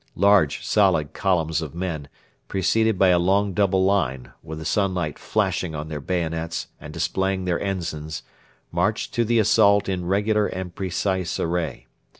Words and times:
Large 0.15 0.65
solid 0.65 1.13
columns 1.13 1.61
of 1.61 1.75
men, 1.75 2.07
preceded 2.47 2.97
by 2.97 3.09
a 3.09 3.19
long 3.19 3.53
double 3.53 3.85
line, 3.85 4.31
with 4.41 4.57
the 4.57 4.65
sunlight 4.65 5.19
flashing 5.19 5.75
on 5.75 5.89
their 5.89 6.01
bayonets 6.01 6.69
and 6.79 6.91
displaying 6.91 7.45
their 7.45 7.61
ensigns, 7.61 8.23
marched 8.71 9.13
to 9.13 9.23
the 9.23 9.37
assault 9.37 9.87
in 9.87 10.05
regular 10.07 10.47
and 10.47 10.73
precise 10.73 11.39
array. 11.39 11.85